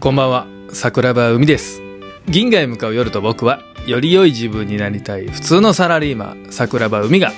[0.00, 0.46] こんばんは。
[0.72, 1.82] 桜庭海です。
[2.28, 7.32] 銀河へ向かう夜と僕はより良い自分になりたい普通のサラリーマン桜庭海が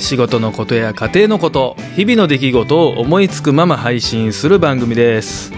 [0.00, 5.52] 仕事のことや家庭のこと日々の出来事を思いつくまま配信する番組です。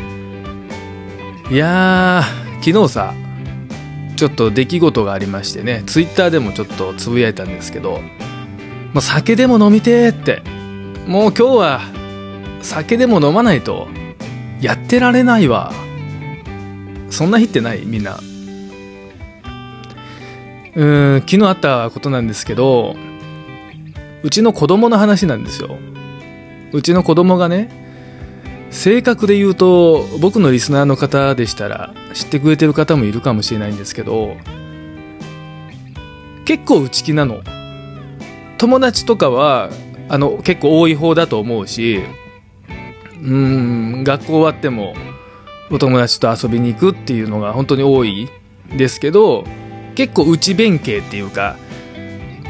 [1.50, 3.14] いやー昨日さ
[4.16, 8.02] ちょっと出来事がありましてねツイッターでもちょっとつぶやいたんですけど
[8.92, 10.42] もう酒でも飲みてーって
[11.08, 11.80] もう今日は
[12.60, 13.88] 酒でも飲まないと
[14.60, 15.72] やってられないわ。
[17.14, 17.86] そんな日ってない？
[17.86, 18.18] みんな。
[20.76, 22.96] うん昨日あったことなんですけど
[24.24, 25.78] うちの子供の話なんですよ。
[26.72, 27.70] うちの子供がね
[28.70, 34.36] 性格で言うと僕のリスナーの方でしたら知ってくれてる方もいるかもしれないんですけど
[36.44, 37.42] 結構内気なの。
[38.58, 39.70] 友達とかは
[40.08, 42.00] あの結構多い方だと思うし
[43.22, 44.94] うん学校終わっても
[45.70, 48.28] お友達と遊びに行くっていうのが本当に多い
[48.76, 49.44] ですけど
[49.94, 51.56] 結構内弁慶っていうか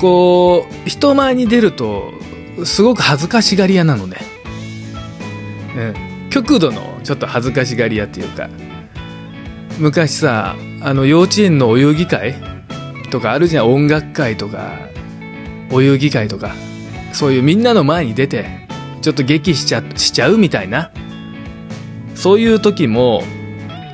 [0.01, 2.13] こう人前に出ると
[2.65, 4.17] すごく恥ずかしがり屋なのね、
[5.77, 8.49] うん、極度のちょっと恥ずかしがり屋っていうか。
[9.79, 12.37] 昔さあの幼稚園のお遊戯会
[13.11, 13.73] とかあるじゃん。
[13.73, 14.79] 音楽会とか
[15.73, 16.55] お遊戯会とか。
[17.13, 18.67] そういうみんなの前に出て
[19.01, 20.91] ちょっと劇しちゃしちゃうみたいな。
[22.15, 23.23] そういう時も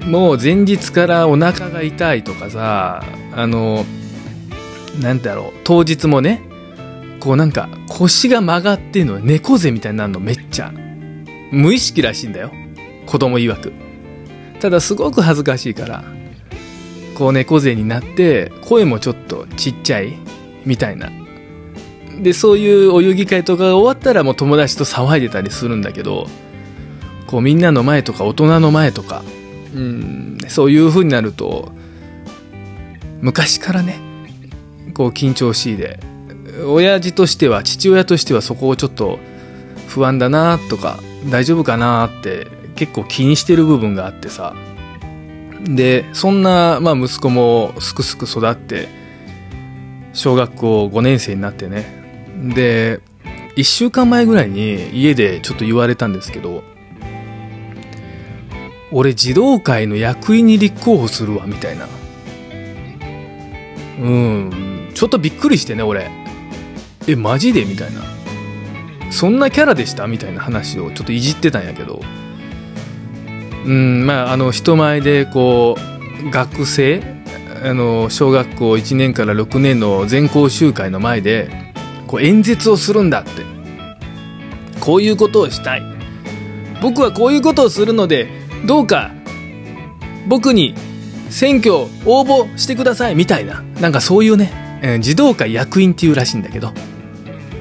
[0.06, 3.84] もう前日からお腹が痛いとかさあの
[5.00, 6.42] なんだろう当日もね
[7.20, 10.72] こうなんか腰が曲がってんの猫背みたいになるのめっちゃ。
[11.52, 12.50] 無意識らしいんだよ。
[13.06, 13.72] 子供曰く。
[14.60, 16.05] ただすごく恥ずかしいから
[17.14, 20.16] こう猫背になって声もちょっとちっちゃい
[20.64, 21.10] みたいな。
[22.22, 26.27] でそういうお遊戯会とかが終わったらもう友達と騒いでたりするんだけど
[27.31, 29.23] こうみんなの前とか大人の前とか
[29.75, 31.70] うんそういう風になると
[33.20, 34.01] 昔からね
[34.95, 36.01] こう緊張しいで
[36.67, 39.19] 親父としては父親としてはそこをちょっと
[39.86, 40.98] 不安だなとか
[41.30, 44.55] 大丈夫かなって結構気にしてる部分があってさ。
[45.63, 48.89] でそんな、まあ、息子もすくすく育って
[50.14, 51.85] 小学校5年生になってね。
[52.55, 53.01] で
[53.57, 56.64] 1週間前ぐらいに家でちょっと言われたんですけど
[58.92, 61.86] 俺児童会の役員に立候補するわみたいな。
[64.01, 64.90] うん。
[64.95, 66.11] ちょっとびっくりしてね俺。
[67.06, 67.64] えマジで？
[67.64, 68.02] みたいな。
[69.11, 70.06] そんなキャラでした？
[70.06, 72.01] みたいな話をちょっといじってたんやけど。
[73.64, 75.77] うんまああの人前でこ
[76.24, 77.02] う学生？
[77.62, 81.72] あの小学校1年から6年の全校集会の前で
[82.07, 83.30] こう演説をするんだって。
[84.80, 85.83] こういうことをしたい。
[86.80, 89.12] 僕はこういうことをするのでどうか
[90.26, 90.74] 僕に
[91.30, 93.62] 選挙応募してくださいみたいな。
[93.80, 96.72] なんかそういうね、えー、児童会役員っていうらしいんだけど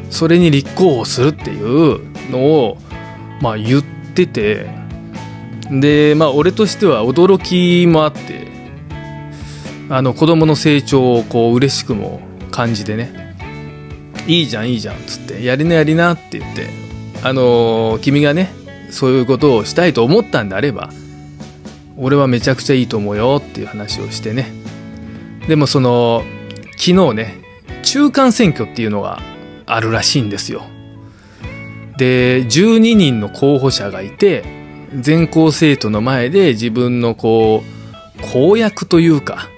[0.09, 2.77] それに立候補するっていうのを
[3.41, 3.83] まあ言っ
[4.13, 4.69] てて
[5.71, 8.49] でまあ俺としては驚きもあって
[9.89, 12.21] あの子供の成長をこう嬉しくも
[12.51, 13.35] 感じてね
[14.27, 16.67] いいじゃんいいじゃんっつってやりなやりなって言って
[17.23, 18.51] あのー、君がね
[18.91, 20.89] そういうことをしたいと思ったんであれば
[21.97, 24.51] 俺はめちゃくちゃいいと思うよっていう話をしてね。
[25.47, 26.23] でもその
[26.77, 27.37] 昨日ね
[27.83, 29.19] 中間選挙っていうのが
[29.65, 30.63] あるらしいんですよ。
[31.97, 34.43] で12人の候補者がいて
[34.97, 37.63] 全校生徒の前で自分のこ
[38.17, 39.49] う公約というか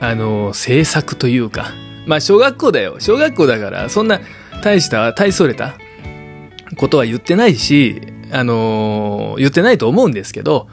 [0.00, 1.72] あの政策というか
[2.06, 2.96] まあ小学校だよ。
[3.00, 4.20] 小学校だからそんな
[4.62, 5.76] 大した大それた
[6.76, 8.00] ことは言ってないし
[8.32, 10.68] あの言ってないと思うんですけど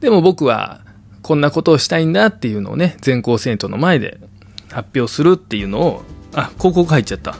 [0.00, 0.80] でも僕は
[1.22, 4.18] こんなことをしたいんだっていうのをね全校生徒の前で
[4.70, 6.02] 発表するっていうのを
[6.34, 7.36] あ広告入っちゃった。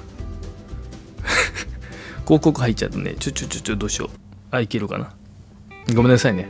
[2.25, 3.15] 広告入っちゃったね。
[3.19, 4.09] ちょちょちょちょどうしよう。
[4.51, 5.11] あいけるかな。
[5.95, 6.49] ごめんなさいね。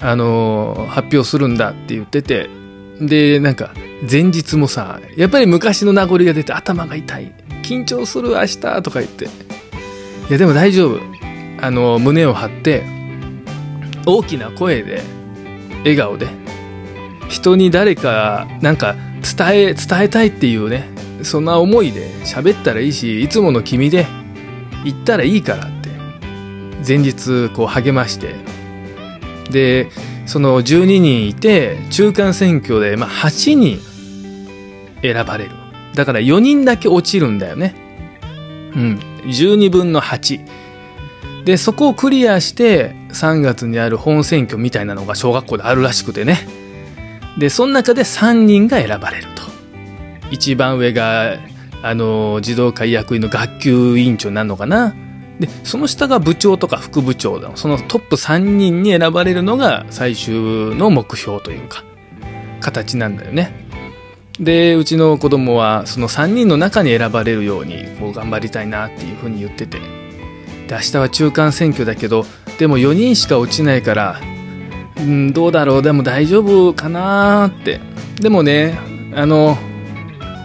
[0.00, 2.50] あの発表するんだって言ってて
[3.00, 3.72] でなんか
[4.10, 7.32] 前日もさやっぱり昔の名残が出て頭が痛い
[7.62, 9.28] 緊張する明日とか言ってい
[10.28, 11.13] やでも大丈夫。
[11.64, 12.84] あの胸を張って
[14.04, 15.02] 大きな声で
[15.78, 16.28] 笑顔で
[17.30, 20.90] 人に誰かなんか伝え伝えたいっていうね
[21.22, 24.06] そんな思いで喋ったらいいしいつもの君で
[24.84, 25.88] 言ったらいいからって
[26.86, 28.34] 前日こう励まして
[29.50, 29.88] で
[30.26, 33.80] その12人いて中間選挙でまあ8人
[35.00, 35.50] 選ばれる。
[35.94, 37.74] だから4人だけ落ちるんだよね。
[38.74, 39.00] うん。
[39.26, 40.63] 12分の8
[41.44, 46.46] でそこをクリアして3月にある本選挙みたいなのが小学校であるらしくてね。
[47.38, 49.42] でその中で3人が選ばれると。
[50.30, 51.36] 一番上が
[51.82, 54.94] あの児童会役員の学級委員長になるのかな。
[55.38, 57.50] でその下が部長とか副部長だ。
[57.56, 61.84] そのトップ3人に選ばれるのが最終の目標というか
[62.60, 63.52] 形なんだよね。
[64.40, 70.03] でうちの子供はその3人の中に選ばれるようにこう頑張りたいなっていうふうに言ってて。
[70.68, 72.24] で明日は中間選挙だけど
[72.58, 74.20] でも4人しか落ちないから
[74.96, 77.80] うんどうだろうでも大丈夫かなって。
[78.20, 78.78] でもね
[79.14, 79.58] あの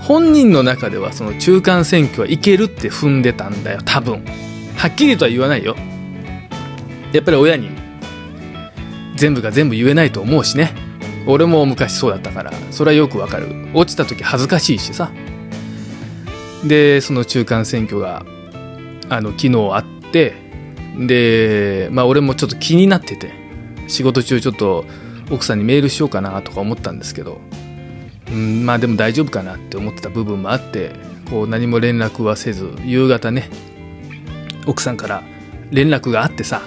[0.01, 4.25] 本人の中ではその中間選挙はいけるって踏んでたんだよ多分。
[4.75, 5.75] はっきりとは言わないよ。
[7.13, 7.69] やっぱり親に
[9.15, 10.73] 全部が全部言えないと思うしね。
[11.27, 13.47] 俺も昔そうだったからそれはよくわかる。
[13.73, 15.11] 落ちた時恥ずかしいしさ。
[16.65, 18.25] でその中間選挙が
[19.09, 23.31] あの昨日あってでまあ俺もちょっと気になってて
[23.87, 24.85] 仕事中ちょっと
[25.31, 27.39] 奥さんにメールしようかなとか思ったんですけど
[28.31, 30.91] うんまあでも大丈夫かなって思ってた部分もあって
[31.29, 33.49] こう何も連絡はせず夕方ね
[34.65, 35.23] 奥さんから
[35.71, 36.61] 連絡があってさ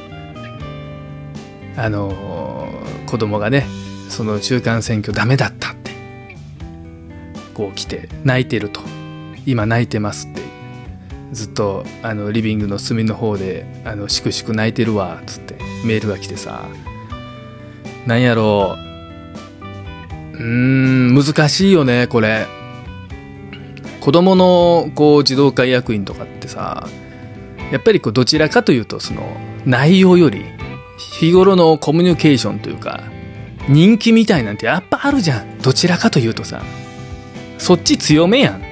[1.77, 3.67] あのー、子供がね
[4.09, 5.91] その中間選挙ダメだったって
[7.55, 9.03] こう来て泣いてると。
[9.45, 10.42] 今泣いてますって
[11.33, 16.69] ずっとあのリビングの隅の方であのしくしく泣いてるわっつってメールが来てさ。
[18.07, 18.77] なんやろ
[20.33, 20.37] う。
[20.37, 22.47] うーん難しいよねこれ。
[24.01, 26.89] 子供のこう児童会役員とかってさ
[27.71, 30.45] やっぱりこうどちらかというとその内容より
[30.99, 33.05] 日頃のコミュニケーションというか
[33.69, 35.59] 人気みたいなんてやっぱあるじゃん。
[35.61, 36.63] どちらかというとさ
[37.59, 38.63] そっち強めやん。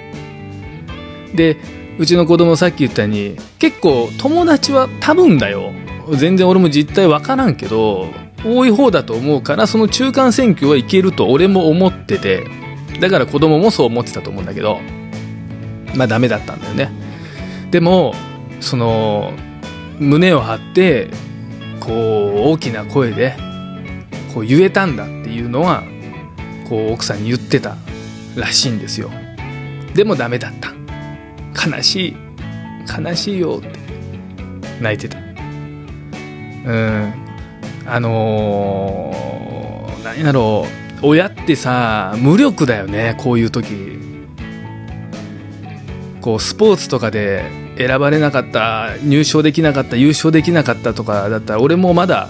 [1.34, 1.56] で
[2.00, 5.70] うちの子供さっき言ったように結構友達は多分だよ。
[6.17, 8.08] 全然俺も実態分からんけど
[8.43, 12.47] 多い方だと思うからその中間選挙はいけると俺も思ってて
[13.00, 14.81] だから子供もそう思ってたと思うんだけど
[15.94, 16.91] まあダメだったんだよね。
[17.70, 18.14] でも
[18.61, 19.35] その
[19.99, 21.11] 胸を張って
[21.81, 21.94] こう
[22.53, 23.37] 大きな声で
[24.35, 25.82] こう言えたんだっていうのは
[26.67, 27.76] こう奥さんに言ってた
[28.37, 29.11] らしいんですよ。
[29.93, 30.80] でもダメだった。
[31.55, 32.17] 悲しい
[32.87, 33.79] 悲しいよって
[34.81, 35.19] 泣いてた。
[35.19, 37.14] うん。
[37.87, 40.67] あのー、何やろ
[41.02, 41.06] う。
[41.06, 43.99] 親ってさ無力だよねこういう時。
[46.20, 47.44] こうスポーツとかで
[47.79, 52.29] 選ばれなかった入賞できなかった優勝できなかったとかだったら俺もまだ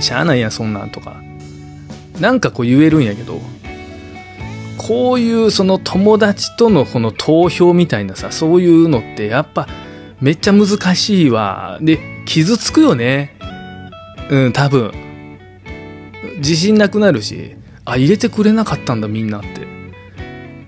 [0.00, 1.22] しゃあないやそんなんとか。
[2.20, 3.40] なんかこう言えるんやけど。
[4.86, 9.68] こういうその友達とのこの投票みたいなさそういうのってやっぱ
[10.20, 11.78] めっちゃ難しいわ。
[11.80, 13.36] で傷つくよね。
[14.30, 14.92] うん多分。
[16.38, 19.66] 自信なくなるしあ入れてくれなかったんだみんなって。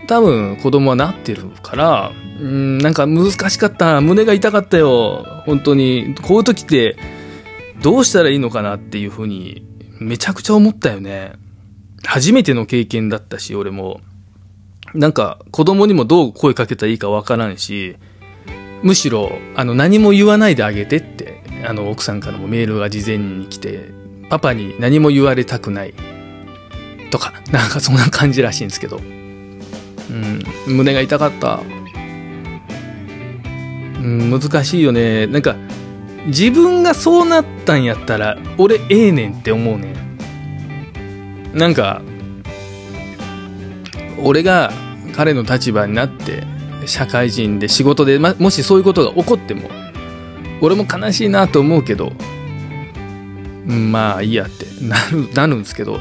[0.06, 4.00] 多分子供はなってるからうんなんか難しかった。
[4.00, 5.24] 胸が痛かったよ。
[5.46, 6.14] 本当に。
[6.22, 6.96] こういう時って
[7.82, 9.66] どうしたらいいのかなっていうふうに
[9.98, 11.32] めちゃくちゃ思ったよね。
[12.04, 14.00] 初めての経験だったし俺も。
[14.94, 17.96] なんか子供にもどう声かけたらいいかわからんし
[18.84, 23.90] むしろあの何も言わないであげてってあの奥さんからもメールが事前に来て
[24.30, 25.94] パパに何も言われたくない。
[27.10, 31.60] とかなんかそんな感じらしいんですけど、うん、胸が痛かった。
[34.00, 35.26] うん、難しいよね。
[35.28, 35.56] なんか
[36.26, 40.13] 自分がそうなったんやったら俺ええねんって思うねん。
[41.54, 42.02] なんか
[44.22, 44.72] 俺が
[45.14, 46.44] 彼の立場になって
[46.86, 49.70] 社会人で仕事で、ま、もしそういうことが起こっても
[50.60, 52.12] 俺も悲しいなと思うけど、
[53.66, 56.00] まあいいやってなるなるんですけど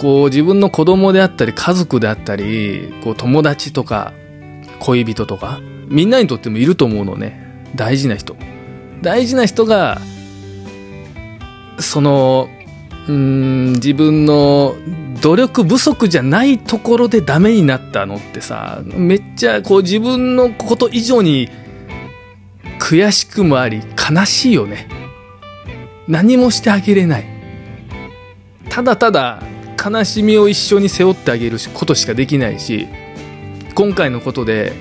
[0.00, 4.12] こう自分の子供であったり家族であったりこう友達とか
[4.80, 7.68] 恋人とかみんなにとってもいると思うのね。
[7.74, 8.36] 大事な人。
[9.02, 10.00] 大事な人が
[11.78, 12.48] その
[13.08, 14.76] うん自分の
[15.20, 21.48] 努力不足じゃないところでダメになったのってさめっちゃこう自分のこと以上に
[22.78, 24.88] 悔しくもあり悲しいよね。
[26.08, 27.24] 何もしてあげれない。
[28.68, 29.42] ただただ
[29.82, 32.86] 悲しみを一緒に背負ってあげることしかできないし
[33.74, 34.72] 今回のことで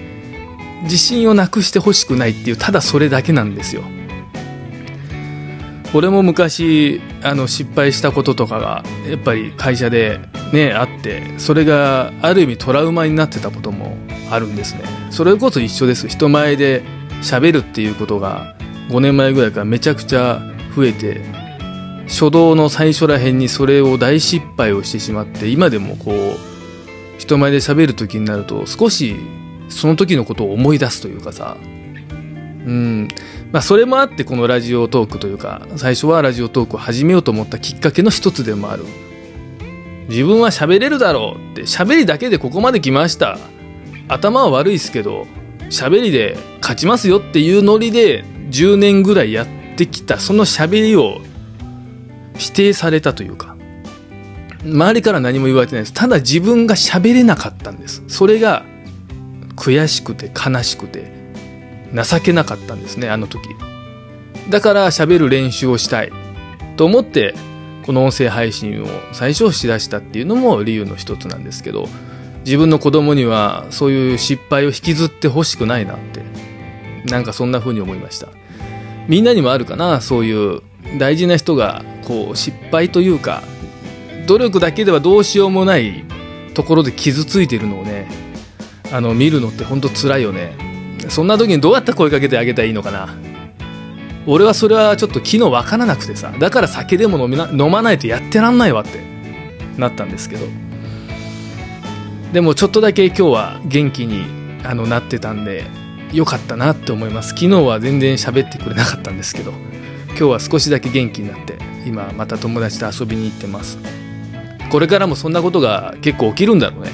[0.83, 3.83] 自信をなくしてほしくないっていうただそれだけなんですよ。
[5.93, 10.19] 俺も昔あの失敗したこととかがやっぱり会社で
[10.53, 13.97] ねあってそれがある意味トラウマになってたことも
[14.29, 14.83] あるんですね。
[15.09, 16.07] それこそ一緒です。
[16.07, 16.83] 人前で
[17.21, 18.55] 喋るっていうことが
[18.89, 20.41] 5年前ぐらいからめちゃくちゃ
[20.75, 21.21] 増えて
[22.07, 29.15] 初動の最初らへんにそれを大失敗をしてしまって今でもこう人前で喋る時になると少し
[29.69, 31.57] その時のことを思い出すというかさ。
[32.65, 33.07] うん。
[33.51, 38.85] まあそれもあってこのラジオトークというか最初はラジオトークを始めようと思ったきっかけの一つでもある。
[40.07, 43.37] 自分は喋れるだろうって喋りだけでここまで来ました。
[44.07, 45.27] 頭は悪いですけど
[45.69, 50.19] 喋りで勝ちますよっていうノリで10年ぐらいやってきた。
[50.19, 51.21] その喋りを
[52.37, 53.55] 否定されたというか。
[54.63, 55.93] 周りから何も言われてないです。
[55.93, 58.03] ただ自分が喋れなかったんです。
[58.07, 58.65] それが
[59.55, 61.18] 悔しくて悲しくて。
[61.93, 63.49] 情けなかったんですねあの時。
[64.49, 66.11] だから喋る練習をしたい。
[66.77, 67.35] と思って
[67.85, 71.89] この音声配信を最初しだしたっていうのも理由の一つなんですけど
[72.45, 76.23] 自分の子供にはそういう失敗を引きずってほしくないなって
[77.05, 78.29] なんかそんな風に思いました。
[79.07, 80.61] みんなにもあるかなそういう
[80.99, 83.43] 大事な人がこう失敗というか
[84.27, 86.05] 努力だけではどうしようもない
[86.53, 88.07] ところで傷ついてるのをね
[88.91, 90.68] あの見るのってほんと辛いよね。
[91.09, 93.09] そんな時にどうやって声かけてあげたらいいのかな？
[94.27, 99.01] 俺はそれはちょっと昨日分からなくてさだから酒でも飲みな飲まないとやってらんないわって
[99.77, 100.45] なったんですけど。
[102.33, 104.23] でもちょっとだけ今日は元気に
[104.63, 105.65] あのなってたんで
[106.13, 107.29] 良かったなって思います。
[107.29, 109.51] 昨日は全然喋ってくれなかったんですけど
[110.09, 113.79] 今日は少しだけ元気になって今また友達と遊びに行ってます。
[114.69, 116.91] これからもそんなことが結構起きるんだろうね。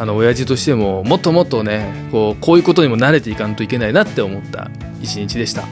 [0.00, 4.70] あの親父としてももっともっとねこうこういうことにも慣れていかんといけないなって思った
[5.02, 5.64] 一日でした。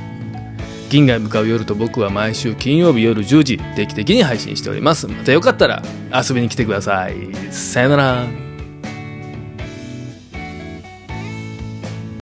[0.90, 5.06] 銀河へ向かう夜と僕は毎週金曜日夜10時定期的に配信しております。
[5.06, 5.82] またよかったら
[6.12, 7.14] 遊びに来てください。
[7.50, 8.47] さよなら。